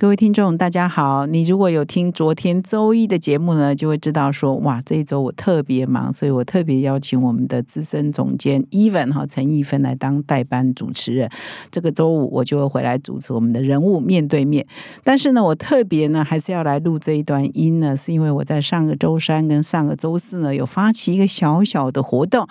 [0.00, 1.26] 各位听众，大家好！
[1.26, 11.28] 你如果有听昨天周一的节目呢，就会知道说，哇，这一周我特别忙，所以我特别邀请我们的资深总监 Even 哈陈逸芬来当代班主持人。
[11.70, 14.66] 这个周五我就会回来主持我们的人物面对面。
[15.04, 22.48] 但是呢，我特别呢还是要来录这一段音呢，是因为我在上个周三跟上个周四呢有发起一个小小的活动。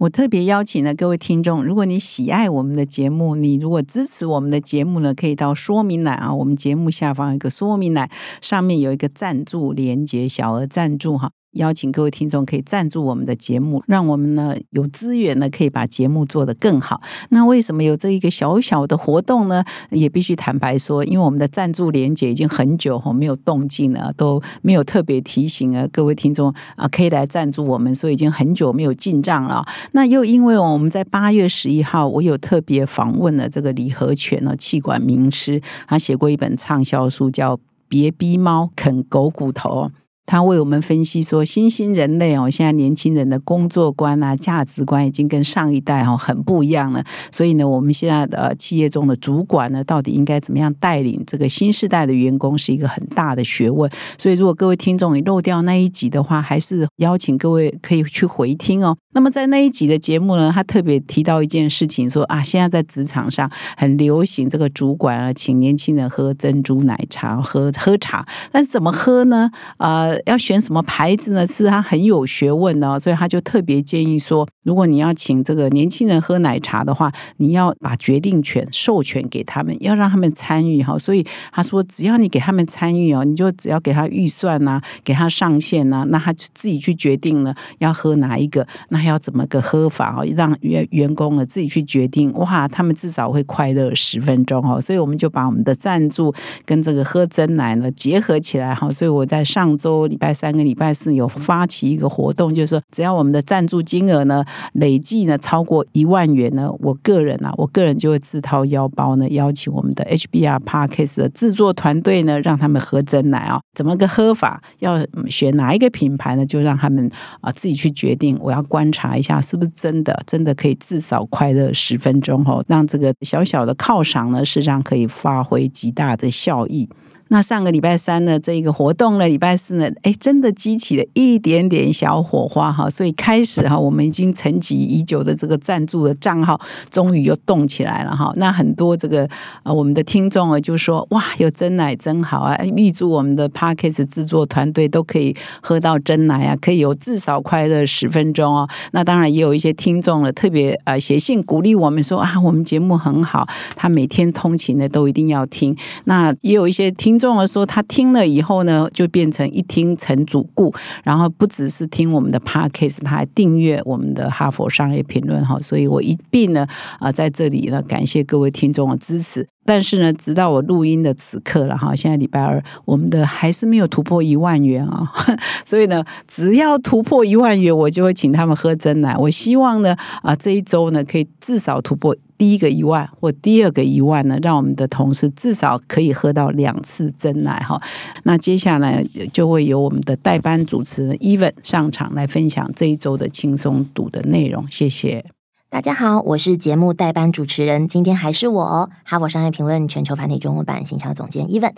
[0.00, 8.08] 我特别邀请了各位听众，如果你喜爱我们的节目，你如果支持我们的节目呢，可以到说明栏啊，我们节目下方有一个说明栏，
[8.40, 11.32] 上面有一个赞助连接，小额赞助哈。
[11.52, 17.00] 邀请各位听众可以赞助我们的节目，让我们呢有资源呢可以把节目做得更好。
[17.30, 19.64] 那为什么有这一个小小的活动呢？
[19.90, 29.66] 也必须坦白说，因为我们的赞助连接已经很久哈没有动静了，都没有特别提醒啊各位听众啊可以来赞助我们，所以已经很久没有进账了。
[29.92, 37.56] 那又因为我们在八月十一号，我有特别访问了这个李和全呢气管名师，他写过一本畅销书叫
[37.88, 39.86] 《别逼猫啃狗骨头》。
[40.30, 47.04] 他为我们分析说，新兴人类哦，现在年轻人的工作观啊、价值观已经跟上一代哈很不一样了。
[47.32, 53.90] 所以呢，我们现在的企业中的主管呢，到底应该怎么样带领这个新时代的员工，是一个很大的学问。
[54.16, 58.96] 所以，如果各位听众你漏掉那一集的话，还是邀请各位可以去回听哦。
[59.12, 69.50] 那么在那一集的节目呢，他特别提到一件事情，说啊，现在在职场上很流行这个主管啊，请年轻人喝珍珠奶茶、喝喝茶，但是怎么喝呢？
[69.78, 70.20] 呃。
[70.26, 71.46] 要选什么牌子呢？
[71.46, 80.96] 是他很有学问的，所以他就特别建议说，如果你要请这个年轻人喝奶茶的话，你要把决定权授权给他们，要让他们参与哈。
[80.98, 92.30] 所以他说，只要你给他们参与哦，你就只要给他预算呐，给他上限呐，那他就自己去决定了要喝哪一个，那还要怎么个喝法哦，让员员工呢自己去决定。
[92.34, 94.78] 哇，他们至少会快乐十分钟哦。
[94.80, 96.34] 所以我们就把我们的赞助
[96.66, 98.90] 跟这个喝真奶呢结合起来哈。
[98.90, 100.10] 所以我在上周。
[100.10, 114.60] 礼拜三跟礼拜四有发起一个活动，就是说只要我们的赞助金额呢累计呢超过一万元呢，我个人啊，我个人就会自掏腰包呢邀请我们的 HBR Parkes 的制作团队呢，让他们喝真奶啊，怎么个喝法？
[114.80, 116.44] 要选哪一个品牌呢？
[116.44, 117.08] 就让他们
[117.40, 118.36] 啊自己去决定。
[118.40, 126.88] 我要关查一下是不是真的，真的可以至少快乐十分钟哦，让这个小小的犒赏呢，事实上可以发挥极大的效益。
[127.32, 136.60] 那上个礼拜三呢，这个活动呢，礼拜四呢，哎，真的激起了一点点小火花哈，所以开始哈，我们已经沉寂已久的这个赞助的账号，
[136.90, 138.32] 终于又动起来了哈。
[138.34, 139.28] 那很多这个
[139.62, 148.68] 啊，我们的听众啊，就说哇，有真奶真好啊，预祝我们的 Parkes 制作团队都可以喝到真奶啊，可以有至少快乐十分钟哦。
[148.90, 155.76] 那当然也有一些听众呢，特别呃写信鼓励我们说啊，我们节目很好，他每天通勤呢都一定要听。
[156.06, 157.19] 那也有一些听。
[157.20, 165.60] 众了说，他听了以后呢，就变成一听成主顾，然后不只是听我们的 podcast，他还订阅我们的哈佛商业评论哈。
[165.60, 166.66] 所以我一并呢
[166.98, 169.46] 啊，在这里呢，感谢各位听众的支持。
[169.70, 175.08] 但是呢，直到我录音的此刻了哈，现在礼拜二，我们的还是没有突破一万元啊。
[175.64, 179.16] 所以呢，只要突破一万元，我就会请他们喝真奶。
[179.16, 182.16] 我希望呢啊，这一周呢，可以至少突破。
[182.36, 187.80] 第一个一万或第二个一万呢，让我们的同事至少可以喝到两次真奶哈。
[188.24, 194.66] 那接下来就会由我们的代班主持人 Even 上场来分享这一周的轻松读的内容。
[194.68, 195.24] 谢谢
[195.70, 201.74] 大家好，我是节目代班主持人，今天还是我哈佛商业评论全球繁体中文版行销总监 Even。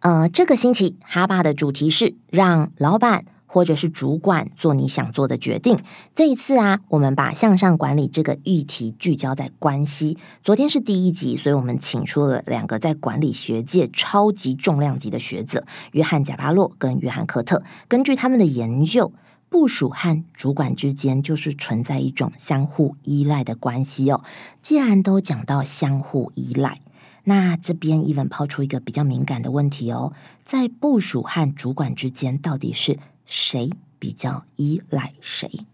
[0.00, 3.24] 呃，这个星期哈巴的主题是让老板。
[3.48, 5.78] 或者是主管做你想做的决定。
[6.14, 10.18] 这一次啊，我们把向上管理这个议题聚焦在关系。
[10.42, 17.62] 昨天是第一集，所以我们请出了两个在管理学界超级重量级的学者——约翰贾巴洛跟约翰科特。
[17.88, 19.10] 根据他们的研究，
[19.48, 24.22] 部署和主管之间就是存在一种相互依赖的关系哦。
[24.60, 26.80] 既然都讲到相互依赖，
[27.24, 30.12] 那这边伊文抛出一个比较敏感的问题哦：
[30.44, 32.98] 在部署和主管之间，到底是？
[33.24, 35.66] 谁比较依赖谁？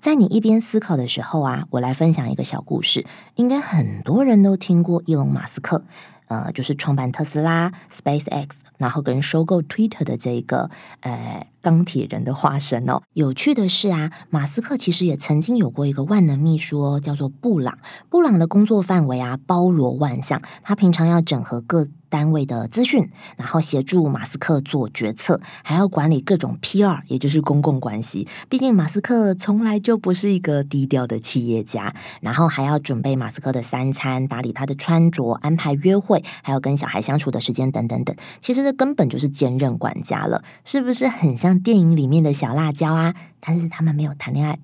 [0.00, 3.04] 在你一边思考的时候啊，我来分享一个小故事。
[3.34, 5.84] 应该很多人都听过伊隆马斯克，
[6.32, 8.48] 呃，就是创办特斯拉、SpaceX，
[8.78, 10.70] 然后跟收购 Twitter 的这个
[11.00, 13.02] 呃钢铁人的化身哦。
[13.12, 17.78] 有趣的是啊，马斯克其实也曾经有过一个万能秘书哦，叫做布朗。
[18.08, 21.88] 布朗的工作范围啊，包罗万象，他平常要整合各。
[22.12, 28.28] 单位的资讯，然后协助马斯克做决策，还要管理各种 PR，也就是公共关系。
[28.50, 38.14] 毕竟马斯克从来就不是一个低调的企业家，然后还要准备马斯克的三餐，打理他的穿着，安排约会，还要跟小孩相处的时间等等等。
[38.42, 43.14] 其实这根本就是兼任管家了，是不是很像电影里面的小辣椒啊？
[43.40, 44.58] 但是他们没有谈恋爱。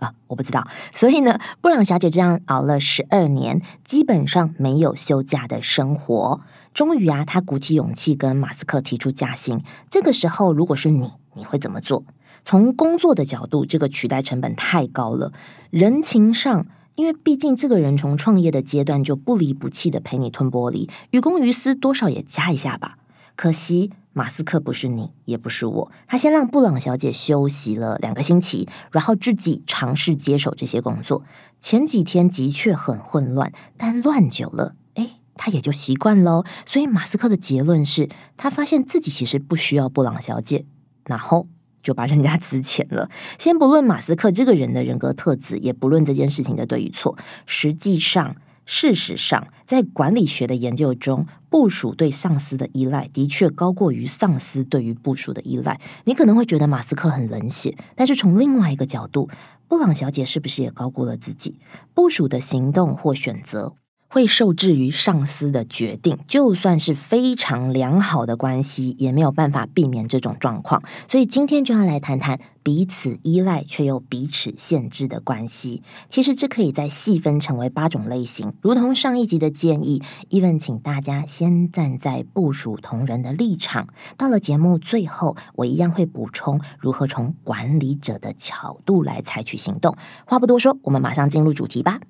[0.00, 0.66] 啊，我不知道。
[0.92, 6.40] 所以呢，布朗小姐这样熬了十二年，基本上没有休假的生活。
[6.72, 9.62] 终于啊，她鼓起勇气跟马斯克提出加薪。
[9.88, 12.04] 这个时候，如果是你，你会怎么做？
[12.44, 15.32] 从工作的角度，这个取代成本太高了；
[15.70, 22.96] 人情上，因为毕竟这个人从创业的阶段就不离不弃的陪你吞玻璃，于公于私，多少也加一下吧。
[23.36, 23.92] 可惜。
[24.12, 25.92] 马斯克不是你，也不是我。
[26.06, 31.24] 他先让布朗小姐休息了两个星期，然后自己尝试接手这些工作。
[31.60, 36.44] 前几天的确很混乱，但乱久了，哎，他也就习惯喽。
[36.66, 40.66] 所以马斯克的结论是他发现自己其实不需要布朗小姐，
[41.04, 41.46] 然后
[41.82, 43.08] 就把人家辞遣了。
[43.38, 47.16] 先不论马斯克这个人的人格特质，也不论这件事情的对与错，
[47.46, 48.36] 实际上。
[48.66, 55.80] 事实上，在管理学的研究中，部署对上司的依赖的确高过于上司对于部署的依赖。
[56.04, 59.28] 你可能会觉得马斯克很冷血，但是从另外一个角度，
[59.68, 61.58] 布朗小姐是不是也高估了自己？
[61.92, 63.74] 部署的行动或选择。
[64.12, 70.82] 会受制于上司的决定，就算是非常良好的关系，也没有办法避免这种状况。
[71.08, 75.84] 所以今天就要来谈谈彼此依赖却又彼此限制的关系。
[76.08, 80.02] 其实这可以再细分成为八种类型，如同上一集的建议。
[80.28, 83.86] 伊文，请大家先站在部署同仁的立场。
[84.16, 89.96] 到了节目最后，我一样会补充如何从管理者的角度来采取行动。
[90.26, 92.00] 话不多说，我们马上进入主题吧。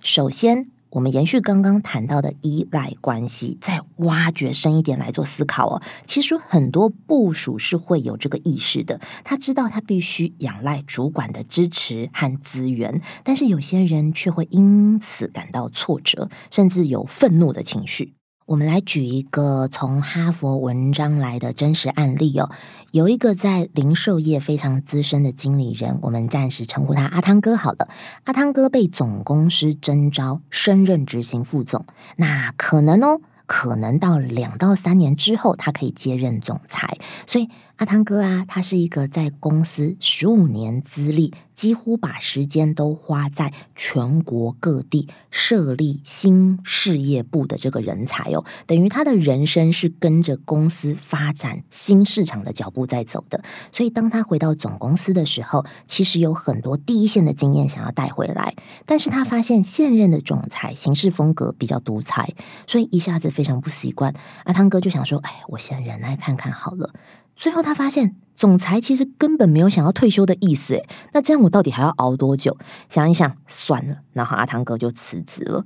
[0.00, 0.79] 首先。
[0.90, 5.82] 我们延续刚刚谈到的依赖关系，再挖掘深一点来做思考哦。
[6.04, 18.14] 其实很多部署是会有这个意识的，他知道他必须仰赖主管的支持和资源，但是有些人却会因此感到挫折，甚至有愤怒的情绪。
[18.50, 22.50] 我们来举一个从哈佛文章来的真实案例哦，
[22.90, 27.86] 有一个在零售业非常资深的经理人，我们暂时称呼他阿汤哥好了。
[28.24, 31.86] 阿汤哥被总公司征召升任执行副总，
[32.16, 33.20] 那可能哦。
[33.46, 36.98] 可能到两到三年之后，他可以接任总裁。
[37.26, 37.48] 所以
[37.80, 48.44] 阿汤哥啊，他是一个在公司十五年资历，几乎把时间都花在全国各地设立新事业部的这个人才哦。
[48.66, 53.42] 等于他的人生是跟着公司发展新市场的脚步在走的。
[53.72, 58.54] 所以当他回到总公司的时候，其实有很多第一线的经验想要带回来。
[58.84, 62.34] 但是他发现现任的总裁行事风格比较独裁，
[62.66, 63.30] 所以一下子。
[63.30, 64.12] 非常不习惯，
[64.42, 66.90] 阿汤哥就想说：“哎，我先忍耐看看好了。”
[67.40, 70.74] 最后他发现，总裁其实根本没有想要退休的意思。
[70.74, 70.82] 哎，
[71.14, 72.58] 那这样我到底还要熬多久？
[72.90, 73.96] 想一想，算了。
[74.12, 75.64] 然后阿汤哥就辞职了。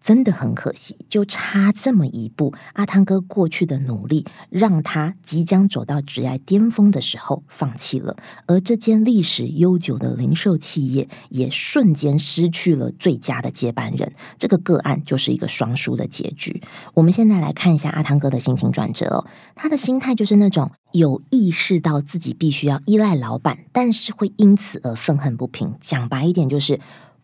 [0.00, 2.54] 真的很可惜，就差这么一步。
[2.72, 8.16] 阿汤哥过去的努力，让他即将走到职业巅峰的时候放弃了，
[8.46, 14.12] 而这间历史悠久的零售企业也瞬间失去了最佳的接班人。
[14.38, 16.62] 这个个案就是一个双输的结局。
[16.94, 25.74] 我们现在来看一下阿汤哥的心情转折哦，他的心态就是那种有意识到自己必须要依赖老板，但是会因此而愤恨不平。
[25.80, 26.80] 讲白一点就是。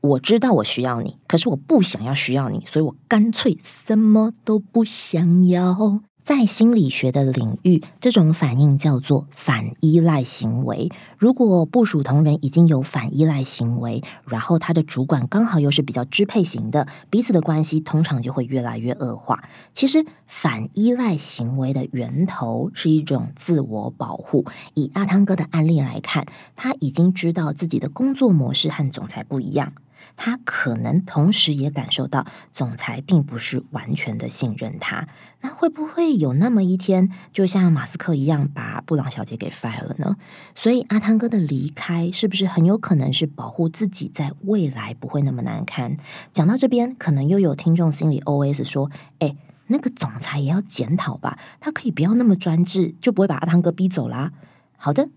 [0.07, 6.03] 我知道我需要你，可是我不想要需要你，所以我干脆什么都不想要。
[6.23, 10.91] 在心理学的领域，这种反应叫做反依赖行为。
[11.17, 19.45] 如果部属同仁已经有反依赖行为，然后他的主管刚好又是比较支配型的，彼此的关系通常就会越来越恶化。
[19.73, 24.45] 其实，反依赖行为的源头是一种自我保护。
[24.75, 29.75] 以阿汤哥的案例来看，他已经知道自己的工作模式和总裁不一样。
[30.17, 35.09] 他可能同时也感受到总裁并不是完全的信任他，
[35.41, 40.17] 那会不会有那么一天，就像马斯克一样把布朗小姐给 fire 了呢？
[40.55, 45.97] 所以阿汤哥的离开是不是很有可能是保护自己在未来不会那么难堪？
[46.33, 49.37] 讲到这边，可能又有听众心里 OS 说：“哎，
[49.67, 54.33] 那个总裁也要检讨吧，他可以不要那么专制，就不会把阿汤哥逼走啦。”
[54.77, 55.09] 好的。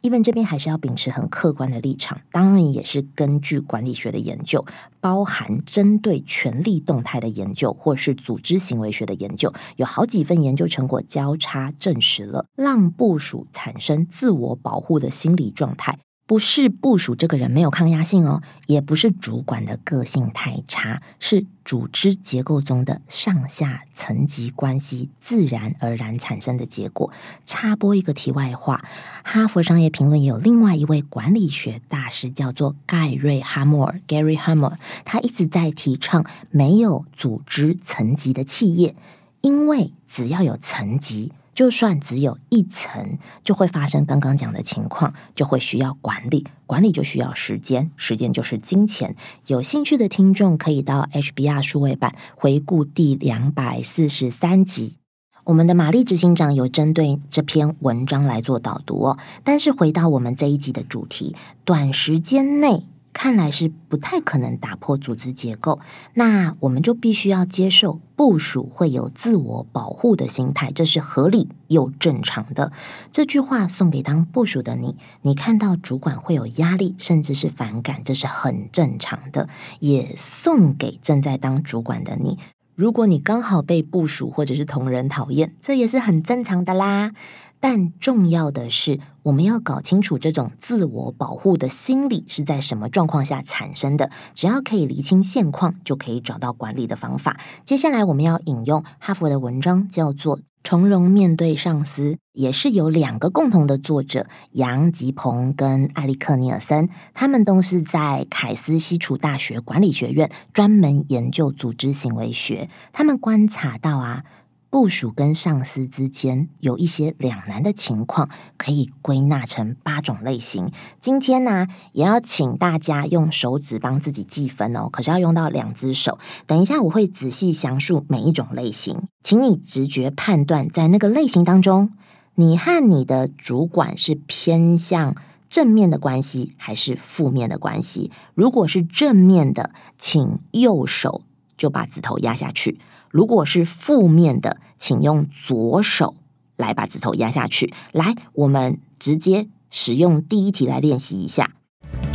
[0.00, 4.64] 伊文这边还是要秉持很客观的立场，当然也是根据管理学的研究，
[5.00, 15.98] 包含针对权力动态的研究，或是组织行为学的研究，有好几份研究成果交叉证实了，让部署产生自我保护的心理状态。
[16.28, 27.10] 不是部署这个人没有抗压性哦，也不是主管的个性太差，是组织结构中的上下层级关系自然而然产生的结果。
[27.46, 28.84] 插播一个题外话，
[29.24, 34.74] 哈佛商业评论也有另外一位管理学大师，叫做盖瑞哈默尔 （Gary Hammer），
[35.06, 38.94] 他一直在提倡没有组织层级的企业，
[39.40, 41.32] 因为只要有层级。
[41.58, 49.16] 就算只有一层，就会发生刚刚讲的情况，就会需要管理，管理就需要时间，时间就是金钱。
[49.48, 54.98] 有兴趣的听众可以到 HBR 数位版回顾第两百四十三集，
[55.42, 59.18] 我们的玛丽执行长有针对这篇文章来做导读哦。
[59.42, 61.34] 但是回到我们这一集的主题，
[61.64, 62.86] 短时间内。
[63.10, 65.80] 看来是不太可能打破组织结构，
[66.14, 72.72] 那我们就必须要接受部署会有自我保护的心态，这是合理又正常的。
[73.12, 79.48] 这句话送给当部署的你，你看到主管会有压力，甚至是反感，这是很正常的。
[79.78, 82.40] 也送给正在当主管的你，
[82.74, 87.12] 如果你刚好被部署或者是同仁讨厌，这也是很正常的啦。
[87.60, 94.10] 但重要的是，我们要搞清楚这种自我保护的心理是在什么状况下产生的。
[94.34, 97.40] 只要可以厘清现况，就可以找到管理的方法。
[97.64, 112.70] 接下来我们要引用哈佛的文章，叫做《从容面对上司》，也是有两个共同的作者杨吉鹏跟艾利克尼尔森，他们都是在凯斯西楚大学管理学院专门研究组织行为学。
[112.92, 114.24] 他们观察到啊。
[114.70, 120.70] 部署跟上司之间有一些两难的情况，可以归纳成八种类型。
[121.00, 126.18] 今天呢，也要请大家用手指帮自己计分哦，可是要用到两只手。
[126.46, 131.92] 等一下我会仔细详述每一种类型，请你直觉判断，在那个类型当中，
[132.34, 135.16] 你和你的主管是偏向
[135.48, 138.12] 正面的关系还是负面的关系？
[138.34, 141.22] 如果是正面的，请右手
[141.56, 142.78] 就把指头压下去。
[143.10, 146.14] 如果是负面的，请用左手
[146.56, 147.72] 来把指头压下去。
[147.92, 151.50] 来，我们直接使用第一题来练习一下。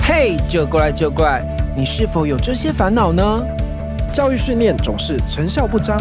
[0.01, 1.43] 嘿，就过来就过来，
[1.77, 3.43] 你是否有这些烦恼呢？
[4.13, 5.99] 教育训练总是成效不彰，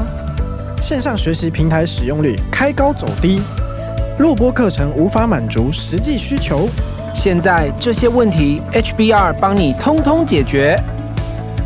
[0.83, 3.41] 线上学习平台使用率开高走低，
[4.19, 6.69] 录播课程无法满足实际需求。
[7.15, 10.79] 现在这些问题，HBR 帮你通通解决。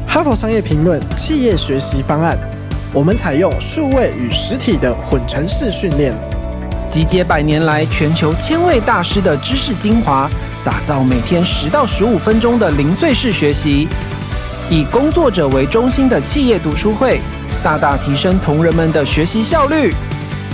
[0.07, 2.39] 哈佛商业评论企业学习方案。
[2.93, 6.15] 我们采用数位与实体的混成式训练，
[6.91, 10.31] 集结百年来全球千位大师的知识精华，
[10.65, 13.87] 打造每天十到十五分钟的零碎式学习，
[14.71, 17.21] 以工作者为中心的企业读书会，
[17.63, 19.93] 大大提升同仁们的学习效率。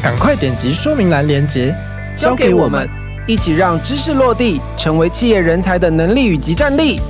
[0.02, 1.72] 赶快点击说明栏链接，
[2.16, 2.88] 交给我们，
[3.28, 7.00] 一起让知识落地，成为企业人才的能力与即战力。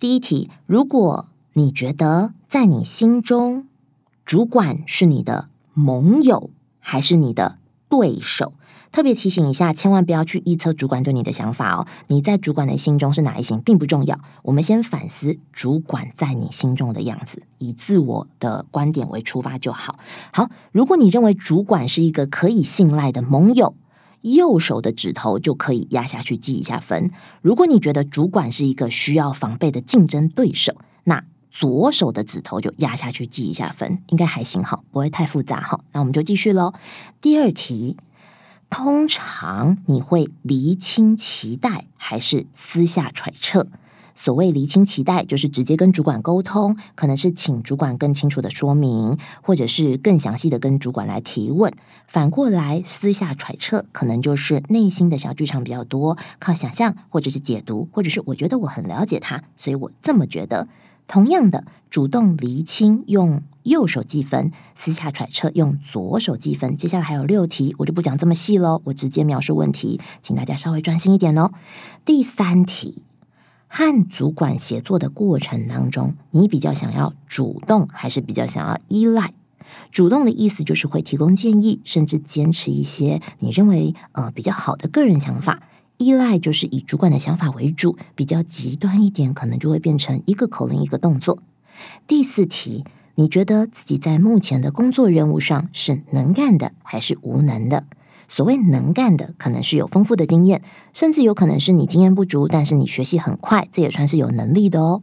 [0.00, 3.66] 第一题：如果你觉得在你心中，
[4.24, 8.52] 主管是你的盟友还是你的对手？
[8.92, 11.88] 特别提醒一下，千万不要去预测主管对你的想法哦。
[12.06, 14.20] 你在主管的心中是哪一型，并不重要。
[14.42, 19.98] 我们先反思主管在你心中的样子，以自我的观点为出发就好。
[20.32, 23.74] 好，如果你认为主管是一个可以信赖的盟友。
[24.22, 27.10] 右手的指头就可以压下去记一下分。
[27.42, 35.80] 如果你觉得主管是一个需要防备的竞争对手，那左手的指头就压下去记一下分，应该还行哈，不会太复杂哈。
[35.92, 36.72] 那我们就继续喽。
[37.20, 37.96] 第二题，
[38.70, 43.66] 通常你会厘清期待还是私下揣测？
[44.20, 51.72] 所谓厘清期待，就是直接跟主管沟通，可能是请主管更清楚的说明，或者是更详细的跟主管来提问。
[52.08, 60.66] 反过来，私下揣测，可能就是内心的小剧场比较多，靠想象或者是解读，或者是我觉得我很了解他，所以我这么觉得。
[61.06, 66.76] 同样的，主动厘清用右手计分，私下揣测用左手计分。
[66.76, 71.52] 接下来还有六题，我就不讲这么细喽，我直接描述问题，请大家稍微专心一点哦。
[72.04, 73.04] 第三题。
[73.68, 79.32] 和主管协作的过程当中，你比较想要主动，还是比较想要依赖？
[79.92, 85.62] 主动的意思就是会提供建议，甚至坚持一些你认为呃比较好的个人想法。
[85.98, 91.42] 依赖就是以主管的想法为主，比较极端一点，可能就会变成一个口令一个动作。
[92.06, 92.84] 第四题，
[93.16, 97.84] 你觉得自己在目前的工作任务上是能干的还是无能的？
[98.28, 105.00] 所谓能干的，可能是有丰富的经验，甚至有可能是你经验不足，但是你学习很快，这也算是有能力的哦。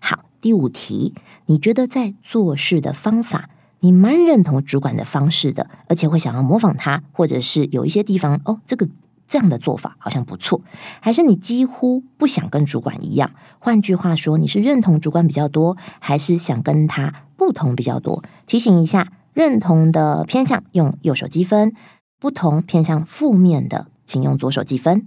[0.00, 1.14] 好，第五题，
[1.46, 8.88] 你觉得在做事的方法，你蛮认同主管的方式的，而且会想要模仿他，或者是有一些地方哦，这个
[9.26, 10.60] 这样的做法好像不错，
[11.00, 13.32] 还是你几乎不想跟主管一样？
[13.58, 18.22] 换句话说，你是认同主管比较多，还是想跟他不同比较多？
[18.46, 21.72] 提醒一下，认同的偏向用右手积分。
[22.18, 25.06] 不同偏向负面的，请用左手计分。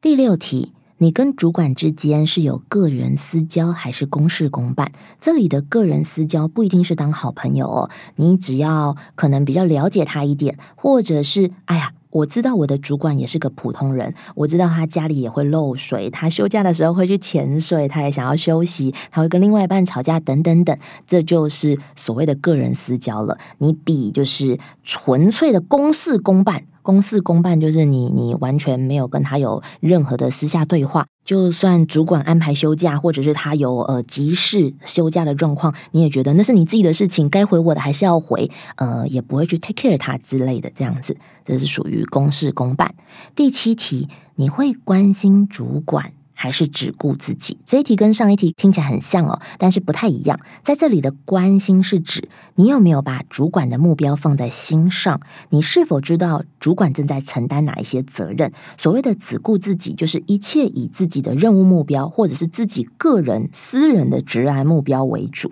[0.00, 4.92] 第六题，你跟主管之间是有个人私交还是公事公办？
[5.18, 11.92] 这里的个人私交不一定是当好朋友哦，你只要可能比较了解他一点，或者是哎呀。
[12.16, 23.36] 我知道我的主管也是个普通人，我知道他家里也会漏水，他休假的时候会去潜水，他也想要休息，他会跟另外一半吵架，等等等，这就是所谓的个人私交了。
[23.58, 26.64] 你比就是纯粹的公事公办。
[26.86, 31.08] 公事公办就是你，你完全没有跟他有任何的私下对话。
[31.24, 42.94] 就算主管安排休假，或者是他有呃急事休假的状况，你也觉得那是你自己的事情，该回我的还是要回，呃，也不会去 take care 他之类的，这样子，这是属于公事公办。
[43.34, 46.12] 第七题，你会关心主管？
[46.38, 47.58] 还是只顾自己？
[47.64, 50.38] 这一题跟上一题听起来很像哦，但是不太一样。
[50.62, 55.20] 在这里的关心是指你有没有把主管的目标放在心上？
[55.48, 58.52] 你是否知道主管正在承担哪一些责任？
[58.76, 65.50] 所谓的只顾自己，就是一切以自己的任务目标或者是自己个人私人的职安目标为主。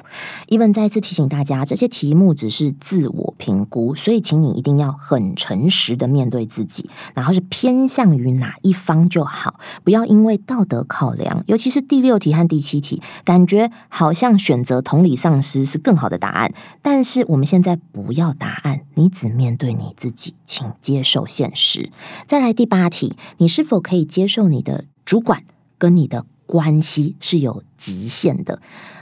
[0.49, 10.74] 伊文再次提醒大家，这些题目只是自我评估，所以请你一定要很诚实的面对自己，然后是偏向于哪一方就好，不要因为道德。
[10.75, 16.53] 的考量，尤其是第六题和第七题，感觉好像选择同理丧失是更好的答案。
[16.83, 21.91] 但是我们现在不要答案，你只面对你自己，请接受现实。
[22.27, 25.45] 再来第八题，你是否可以接受你的主管
[25.79, 28.61] 跟你的关系是有极限的？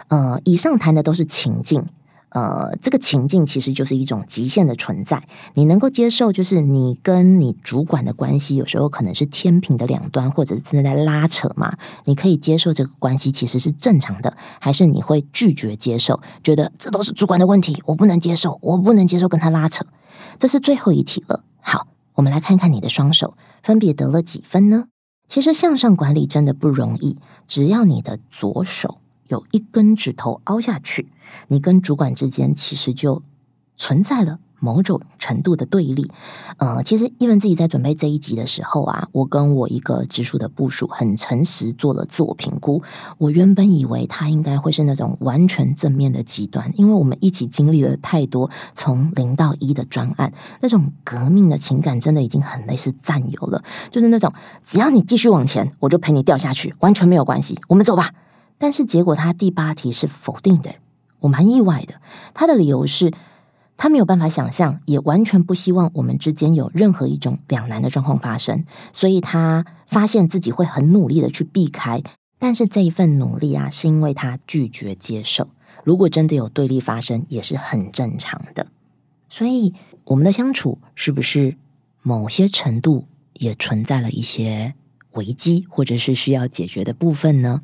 [0.08, 1.86] 呃，以上谈的都是情境。
[2.34, 5.22] 呃，这个情境其实就是一种极限的存在。
[5.54, 11.76] 你能够接受，就是你跟你主管的关系有时候可能是天平的两端，或者是正在拉扯嘛？
[12.06, 19.84] 你可以接受这个关系其实是正常的，还是你会拒绝接受，觉得这都是主管的问题，我不能接受，我不能接受跟他拉扯？
[20.38, 21.44] 这是最后一题了。
[21.60, 24.86] 好，我们来看看你的双手分别得了几分呢？
[25.28, 29.01] 其实向上管理真的不容易，只要你的左手。
[29.32, 31.08] 有一根指头凹下去，
[31.48, 33.22] 你跟主管之间其实就
[33.78, 36.10] 存在了某种程度的对立。
[36.58, 42.82] 呃，其实伊文自己在准备这一集的时候啊，我跟我一个直属的部署很诚实做了自我评估。
[43.16, 54.30] 我原本以为他应该会是那种完全正面的极端，因为我们一起经历了太多从零到一的专案，那种革命的情感真的已经很类似战友了，就是那种
[54.62, 58.12] 只要你继续往前，我就陪你掉下去，完全没有关系，我们走吧。
[58.62, 60.76] 但是结果，他第八题是否定的，
[61.18, 62.00] 我蛮意外的。
[62.32, 63.12] 他的理由是，
[63.76, 72.04] 他没有办法想象，也完全不希望我们之间有任何一种两难的状况发生，所以他发现自己会很努力的去避开。
[72.38, 75.48] 但是这一份努力啊，是因为他拒绝接受，
[75.82, 78.68] 如果真的有对立发生，也是很正常的。
[79.28, 81.56] 所以我们的相处是不是
[82.00, 84.74] 某些程度也存在了一些
[85.14, 87.62] 危机，或者是需要解决的部分呢？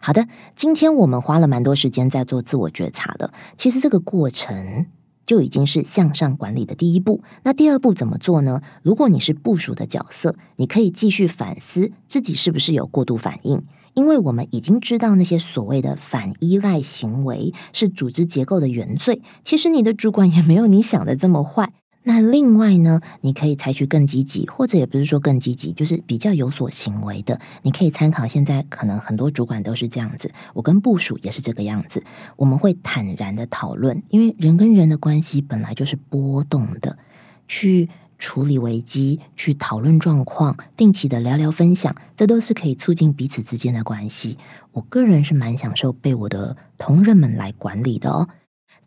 [0.00, 3.32] 好的，今天我们花了蛮多时间在做自我觉察的。
[3.56, 4.86] 其实这个过程
[5.26, 7.22] 就已经是向上管理的第一步。
[7.42, 8.62] 那第二步怎么做呢？
[8.82, 13.62] 如果你是部署的角色，你可以继续反思自己是不是有过度反应，
[13.94, 19.20] 因为我们已经知道那些所谓的反依赖行为是组织结构的原罪。
[19.44, 21.72] 其实你的主管也没有你想的这么坏。
[22.08, 27.38] 那另外呢，你可以采取更积极，或者也不是说更积极，就是比较有所行为的。
[27.60, 32.02] 你可以参考现在可能很多主管都是这样子，我跟部署也是这个样子。
[32.36, 36.96] 我们会坦然的讨论，因为人跟人的关系本来就是波动的，
[37.46, 44.38] 去处理危机，去讨论状况，定期的聊聊分享，这都是可以促进彼此之间的关系。
[44.72, 48.30] 我个人是蛮享受被我的同仁们来管理的哦。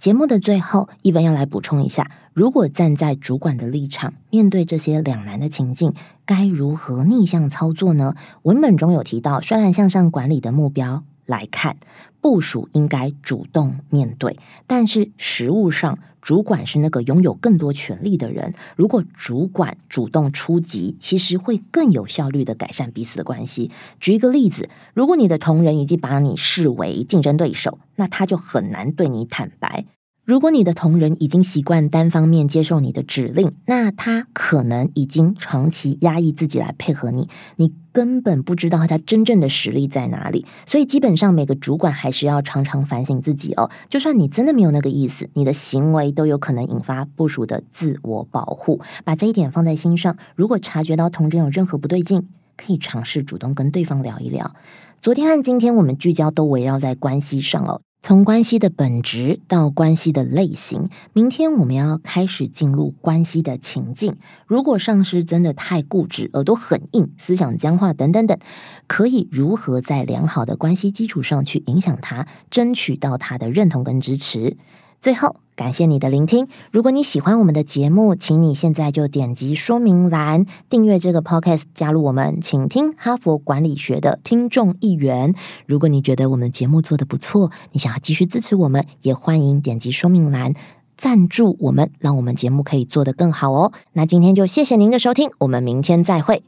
[0.02, 5.94] 节目的最后，一文要来补充一下：如果站在主管的立场，面对这些两难的情境，
[6.26, 8.16] 该如何逆向操作呢？
[8.42, 11.78] 文本中有提到，虽然向上管理的目标来看，
[12.20, 15.98] 部署应该主动面对，但是实务上。
[16.22, 18.54] 主管是那个拥有更多权力的人。
[18.76, 23.72] 如果主管主动出击，其实会更有效率的改善彼此的关系。
[24.00, 29.86] 举一个例子，如果你的同仁已经把你视为竞争对手，那他就很难对你坦白。
[30.24, 40.46] 如果你的同仁已经习惯单方面接受你的指令，那他可能已经长期压抑自己来配合你，你根本不知道他真正的实力在哪里。
[40.68, 43.72] 所以，基本上每个主管还是要常常反省自己哦。
[43.90, 48.80] 就算你真的没有那个意思，你的行为都有可能引发部署的自我保护。
[49.04, 50.16] 把这一点放在心上。
[50.36, 54.54] 如果察觉到同仁有任何不对劲，可以尝试主动跟对方聊一聊。
[55.02, 57.82] 昨天和今天我们聚焦都围绕在关系上哦。
[58.04, 64.18] 从关系的本质到关系的类型，明天我们要开始进入关系的情境。
[64.48, 68.40] 如果上司真的太固执、耳朵很硬、思想僵化等等等，
[68.88, 74.58] 可以如何在良好的关系基础上去影响他，争取到他的认同跟支持？
[75.00, 76.48] 最后，感谢你的聆听。
[76.72, 85.36] 如果你喜欢我们的节目，请你现在就点击说明栏订阅这个 podcast，加入我们，请听哈佛管理学的听众一员。
[85.68, 90.56] 如果你觉得我们节目做的不错，你想要继续支持我们，也欢迎点击说明栏
[90.98, 93.72] 赞助我们，让我们节目可以做得更好哦。
[93.94, 96.42] 那今天就谢谢您的收听，我们明天再会。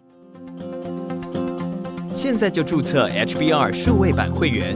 [2.16, 4.76] 现在就注册 HBR 数位版会员，